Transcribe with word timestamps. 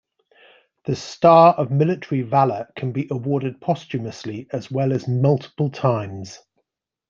The 0.85 0.95
Star 0.95 1.53
of 1.53 1.69
Military 1.69 2.23
Valour 2.23 2.69
can 2.75 2.91
be 2.91 3.07
awarded 3.11 3.61
posthumously, 3.61 4.47
as 4.51 4.71
well 4.71 4.93
as 4.93 5.07
multiple 5.07 5.69
times. 5.69 6.39